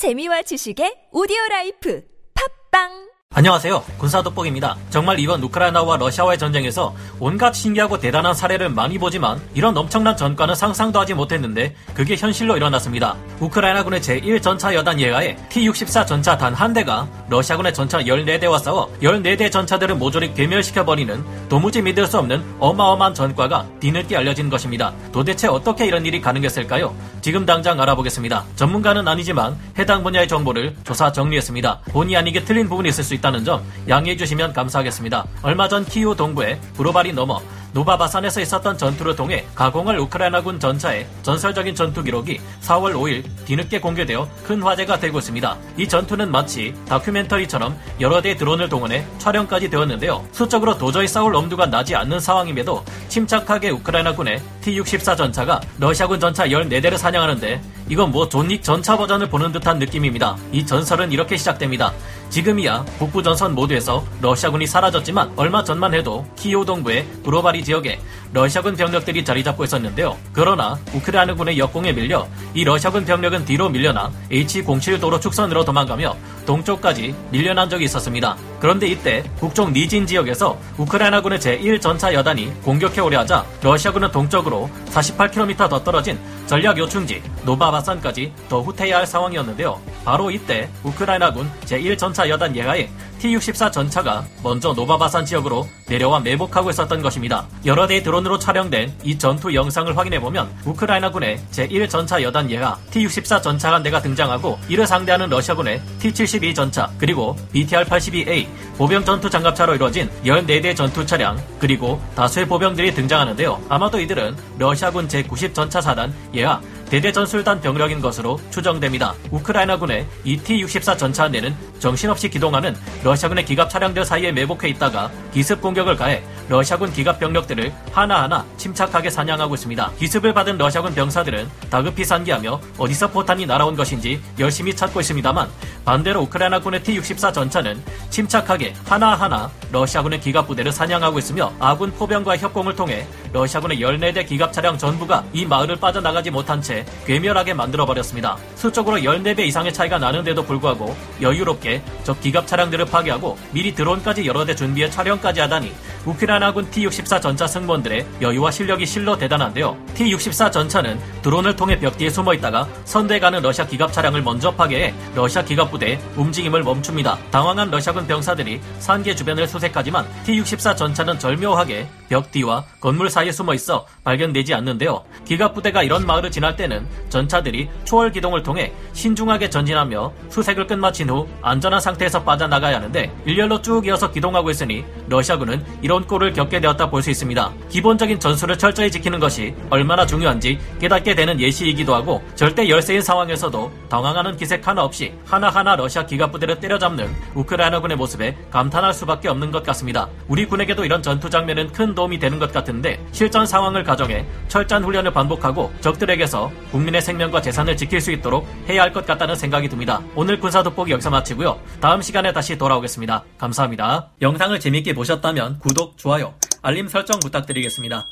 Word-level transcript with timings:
재미와 0.00 0.40
지식의 0.48 1.12
오디오 1.12 1.36
라이프. 1.50 2.00
팟빵 2.32 3.09
안녕하세요. 3.40 3.82
군사 3.96 4.20
돋보기입니다. 4.20 4.76
정말 4.90 5.18
이번 5.18 5.42
우크라이나와 5.42 5.96
러시아와의 5.96 6.36
전쟁에서 6.38 6.94
온갖 7.18 7.54
신기하고 7.54 7.98
대단한 7.98 8.34
사례를 8.34 8.68
많이 8.68 8.98
보지만 8.98 9.40
이런 9.54 9.74
엄청난 9.74 10.14
전과는 10.14 10.54
상상도 10.54 11.00
하지 11.00 11.14
못했는데 11.14 11.74
그게 11.94 12.16
현실로 12.16 12.58
일어났습니다. 12.58 13.16
우크라이나군의 13.40 14.02
제1전차 14.02 14.74
여단 14.74 15.00
예하에 15.00 15.38
T-64 15.48 16.06
전차 16.06 16.36
단 16.36 16.52
한 16.52 16.74
대가 16.74 17.08
러시아군의 17.30 17.72
전차 17.72 18.00
14대와 18.00 18.58
싸워 18.58 18.92
14대 19.00 19.50
전차들을 19.50 19.94
모조리 19.94 20.34
괴멸시켜버리는 20.34 21.24
도무지 21.48 21.80
믿을 21.80 22.06
수 22.06 22.18
없는 22.18 22.44
어마어마한 22.58 23.14
전과가 23.14 23.64
뒤늦게 23.80 24.18
알려진 24.18 24.50
것입니다. 24.50 24.92
도대체 25.12 25.48
어떻게 25.48 25.86
이런 25.86 26.04
일이 26.04 26.20
가능했을까요? 26.20 26.94
지금 27.22 27.46
당장 27.46 27.80
알아보겠습니다. 27.80 28.44
전문가는 28.56 29.08
아니지만 29.08 29.56
해당 29.78 30.02
분야의 30.02 30.28
정보를 30.28 30.76
조사 30.84 31.10
정리했습니다. 31.10 31.80
본의 31.86 32.16
아니게 32.18 32.44
틀린 32.44 32.68
부분이 32.68 32.90
있을 32.90 33.02
수 33.02 33.14
있다 33.14 33.29
는 33.30 33.44
점 33.44 33.62
양해해 33.88 34.16
주시면 34.16 34.52
감사하겠습니다. 34.52 35.24
얼마 35.42 35.68
전 35.68 35.84
키우 35.84 36.14
동부에 36.14 36.60
브로발이 36.74 37.12
넘어 37.12 37.40
노바바산에서 37.72 38.40
있었던 38.40 38.76
전투를 38.76 39.14
통해 39.14 39.46
가공을 39.54 39.98
우크라이나군 40.00 40.58
전차의 40.58 41.06
전설적인 41.22 41.74
전투 41.74 42.02
기록이 42.02 42.40
4월 42.62 42.94
5일 42.94 43.24
뒤늦게 43.44 43.80
공개되어 43.80 44.28
큰 44.44 44.62
화제가 44.62 44.98
되고 44.98 45.18
있습니다. 45.18 45.56
이 45.76 45.88
전투는 45.88 46.30
마치 46.30 46.74
다큐멘터리처럼 46.88 47.78
여러 48.00 48.20
대의 48.20 48.36
드론을 48.36 48.68
동원해 48.68 49.06
촬영까지 49.18 49.70
되었는데요. 49.70 50.24
수적으로 50.32 50.76
도저히 50.76 51.06
싸울 51.06 51.34
엄두가 51.34 51.66
나지 51.66 51.94
않는 51.94 52.18
상황임에도 52.18 52.84
침착하게 53.08 53.70
우크라이나군의 53.70 54.42
T-64 54.62 55.16
전차가 55.16 55.60
러시아군 55.78 56.18
전차 56.18 56.46
14대를 56.46 56.96
사냥하는데 56.96 57.60
이건 57.88 58.10
뭐 58.10 58.28
존 58.28 58.45
윅 58.45 58.62
전차 58.62 58.96
버전을 58.96 59.28
보는 59.28 59.52
듯한 59.52 59.78
느낌입니다. 59.78 60.36
이 60.52 60.64
전설은 60.64 61.12
이렇게 61.12 61.36
시작됩니다. 61.36 61.92
지금이야 62.30 62.84
북부 62.98 63.22
전선 63.22 63.54
모두에서 63.54 64.04
러시아군이 64.22 64.66
사라졌지만 64.66 65.32
얼마 65.36 65.64
전만 65.64 65.92
해도 65.94 66.24
키이우 66.36 66.64
동부의 66.64 67.04
브로바리 67.24 67.64
지역에 67.64 68.00
러시아군 68.32 68.76
병력들이 68.76 69.24
자리 69.24 69.42
잡고 69.42 69.64
있었는데요. 69.64 70.16
그러나 70.32 70.78
우크라이나군의 70.94 71.58
역공에 71.58 71.92
밀려 71.92 72.28
이 72.54 72.62
러시아군 72.62 73.04
병력은 73.04 73.44
뒤로 73.44 73.68
밀려나 73.68 74.12
H07 74.30 75.00
도로 75.00 75.18
축선으로 75.18 75.64
도망가며 75.64 76.16
동쪽까지 76.46 77.14
밀려난 77.30 77.68
적이 77.68 77.86
있었습니다. 77.86 78.36
그런데 78.60 78.86
이때 78.86 79.24
북쪽 79.38 79.72
니진 79.72 80.06
지역에서 80.06 80.56
우크라이나군의 80.78 81.40
제1전차 81.40 82.12
여단이 82.14 82.62
공격해 82.62 83.00
오려 83.00 83.20
하자 83.20 83.44
러시아군은 83.62 84.12
동쪽으로 84.12 84.70
48km 84.90 85.68
더 85.68 85.82
떨어진 85.82 86.18
전략 86.46 86.78
요충지 86.78 87.22
노바바산까지 87.44 88.32
더 88.48 88.60
후퇴해야 88.60 88.98
할 88.98 89.06
상황이었는데요. 89.06 89.80
바로 90.04 90.30
이때 90.30 90.68
우크라이나군 90.82 91.50
제1전차 91.66 92.28
여단 92.28 92.56
예하에 92.56 92.88
T-64 93.20 93.70
전차가 93.70 94.24
먼저 94.42 94.72
노바바산 94.72 95.26
지역으로 95.26 95.68
내려와 95.86 96.20
매복하고 96.20 96.70
있었던 96.70 97.02
것입니다. 97.02 97.46
여러 97.66 97.86
대의 97.86 98.02
드론으로 98.02 98.38
촬영된 98.38 98.94
이 99.04 99.18
전투 99.18 99.54
영상을 99.54 99.94
확인해보면 99.96 100.50
우크라이나군의 100.64 101.38
제1전차 101.50 102.22
여단 102.22 102.50
예하 102.50 102.78
T-64 102.90 103.42
전차 103.42 103.72
한 103.72 103.82
대가 103.82 104.00
등장하고 104.00 104.58
이를 104.68 104.86
상대하는 104.86 105.28
러시아군의 105.28 105.82
T-72 105.98 106.54
전차 106.54 106.90
그리고 106.98 107.36
BTR-82A 107.52 108.46
보병 108.78 109.04
전투 109.04 109.28
장갑차로 109.28 109.74
이루어진 109.74 110.08
14대 110.24 110.74
전투 110.74 111.04
차량 111.04 111.38
그리고 111.58 112.00
다수의 112.16 112.48
보병들이 112.48 112.94
등장하는데요. 112.94 113.60
아마도 113.68 114.00
이들은 114.00 114.34
러시아군 114.58 115.06
제90 115.08 115.52
전차 115.52 115.80
사단 115.80 116.14
예하 116.34 116.60
대대전술단 116.90 117.60
병력인 117.60 118.00
것으로 118.00 118.38
추정됩니다. 118.50 119.14
우크라이나군의 119.30 120.06
ET-64 120.24 120.98
전차 120.98 121.24
한 121.24 121.32
대는 121.32 121.54
정신없이 121.78 122.28
기동하는 122.28 122.74
러시아군의 123.04 123.44
기갑 123.44 123.70
차량들 123.70 124.04
사이에 124.04 124.32
매복해 124.32 124.68
있다가 124.68 125.10
기습 125.32 125.60
공격을 125.60 125.96
가해 125.96 126.22
러시아군 126.50 126.92
기갑 126.92 127.20
병력들을 127.20 127.72
하나하나 127.92 128.44
침착하게 128.56 129.08
사냥하고 129.08 129.54
있습니다. 129.54 129.92
기습을 130.00 130.34
받은 130.34 130.58
러시아군 130.58 130.92
병사들은 130.92 131.48
다급히 131.70 132.04
산기하며 132.04 132.60
어디서 132.76 133.12
포탄이 133.12 133.46
날아온 133.46 133.76
것인지 133.76 134.20
열심히 134.36 134.74
찾고 134.74 135.00
있습니다만 135.00 135.48
반대로 135.84 136.22
우크라이나군의 136.22 136.82
T-64 136.82 137.32
전차는 137.32 137.80
침착하게 138.10 138.74
하나하나 138.84 139.48
러시아군의 139.70 140.20
기갑 140.20 140.48
부대를 140.48 140.72
사냥하고 140.72 141.20
있으며 141.20 141.52
아군 141.60 141.92
포병과의 141.92 142.40
협공을 142.40 142.74
통해 142.74 143.06
러시아군의 143.32 143.78
14대 143.78 144.26
기갑 144.26 144.52
차량 144.52 144.76
전부가 144.76 145.24
이 145.32 145.46
마을을 145.46 145.76
빠져나가지 145.76 146.32
못한 146.32 146.60
채 146.60 146.84
괴멸하게 147.06 147.54
만들어버렸습니다. 147.54 148.36
수적으로 148.56 148.96
14배 148.96 149.46
이상의 149.46 149.72
차이가 149.72 149.98
나는데도 149.98 150.44
불구하고 150.44 150.96
여유롭게 151.22 151.80
적 152.02 152.20
기갑 152.20 152.48
차량들을 152.48 152.86
파괴하고 152.86 153.38
미리 153.52 153.72
드론까지 153.72 154.26
여러 154.26 154.44
대 154.44 154.56
준비해 154.56 154.90
촬영까지 154.90 155.38
하다니 155.38 155.72
우크라이나 156.06 156.39
군 156.52 156.70
T-64 156.70 157.20
전차 157.20 157.46
승무원들의 157.46 158.06
여유와 158.22 158.50
실력이 158.50 158.86
실로 158.86 159.16
대단한데요. 159.16 159.76
T-64 159.94 160.50
전차는 160.50 160.98
드론을 161.22 161.54
통해 161.54 161.78
벽 161.78 161.98
뒤에 161.98 162.08
숨어 162.08 162.32
있다가 162.34 162.66
선대에 162.86 163.20
가는 163.20 163.42
러시아 163.42 163.66
기갑 163.66 163.92
차량을 163.92 164.22
먼저 164.22 164.50
파괴해 164.50 164.94
러시아 165.14 165.44
기갑 165.44 165.70
부대의 165.70 166.00
움직임을 166.16 166.62
멈춥니다. 166.62 167.18
당황한 167.30 167.70
러시아군 167.70 168.06
병사들이 168.06 168.60
산계 168.78 169.14
주변을 169.14 169.46
수색하지만 169.46 170.06
T-64 170.24 170.76
전차는 170.76 171.18
절묘하게 171.18 171.86
벽 172.10 172.30
뒤와 172.32 172.64
건물 172.80 173.08
사이에 173.08 173.30
숨어 173.30 173.54
있어 173.54 173.86
발견되지 174.04 174.52
않는데요. 174.52 175.04
기갑 175.24 175.54
부대가 175.54 175.82
이런 175.84 176.04
마을을 176.04 176.30
지날 176.30 176.56
때는 176.56 176.86
전차들이 177.08 177.68
초월 177.84 178.10
기동을 178.10 178.42
통해 178.42 178.72
신중하게 178.92 179.48
전진하며 179.48 180.12
수색을 180.28 180.66
끝마친 180.66 181.08
후 181.08 181.28
안전한 181.40 181.80
상태에서 181.80 182.24
빠져나가야 182.24 182.76
하는데 182.76 183.10
일렬로 183.24 183.62
쭉 183.62 183.86
이어서 183.86 184.10
기동하고 184.10 184.50
있으니 184.50 184.84
러시아군은 185.08 185.64
이런 185.82 186.04
꼴을 186.06 186.32
겪게 186.34 186.60
되었다 186.60 186.90
볼 186.90 187.00
수 187.00 187.10
있습니다. 187.10 187.52
기본적인 187.70 188.20
전술을 188.20 188.58
철저히 188.58 188.90
지키는 188.90 189.20
것이 189.20 189.54
얼마나 189.70 190.04
중요한지 190.04 190.58
깨닫게 190.80 191.14
되는 191.14 191.40
예시이기도 191.40 191.94
하고 191.94 192.22
절대 192.34 192.68
열세인 192.68 193.00
상황에서도 193.00 193.72
당황하는 193.88 194.36
기색 194.36 194.66
하나 194.66 194.82
없이 194.82 195.14
하나하나 195.24 195.76
러시아 195.76 196.04
기갑 196.04 196.32
부대를 196.32 196.58
때려잡는 196.60 197.08
우크라이나군의 197.34 197.96
모습에 197.96 198.36
감탄할 198.50 198.92
수밖에 198.92 199.28
없는 199.28 199.50
것 199.52 199.62
같습니다. 199.62 200.08
우리 200.28 200.44
군에게도 200.44 200.84
이런 200.84 201.02
전투 201.02 201.30
장면은 201.30 201.70
큰 201.72 201.94
도움이 202.00 202.18
되는 202.18 202.38
것 202.38 202.50
같은데 202.50 202.98
실전 203.12 203.44
상황을 203.46 203.84
가정해 203.84 204.24
철저한 204.48 204.84
훈련을 204.84 205.12
반복하고 205.12 205.70
적들에게서 205.80 206.50
국민의 206.72 207.02
생명과 207.02 207.42
재산을 207.42 207.76
지킬 207.76 208.00
수 208.00 208.10
있도록 208.10 208.46
해야 208.68 208.82
할 208.82 208.90
것 208.90 209.06
같다는 209.06 209.36
생각이 209.36 209.68
듭니다. 209.68 210.00
오늘 210.16 210.40
군사 210.40 210.64
돋보기 210.64 210.90
여기서 210.90 211.10
마치고요. 211.10 211.60
다음 211.80 212.02
시간에 212.02 212.32
다시 212.32 212.58
돌아오겠습니다. 212.58 213.22
감사합니다. 213.38 214.08
영상을 214.20 214.58
재밌게 214.58 214.94
보셨다면 214.94 215.60
구독, 215.60 215.96
좋아요, 215.96 216.34
알림 216.62 216.88
설정 216.88 217.20
부탁드리겠습니다. 217.20 218.06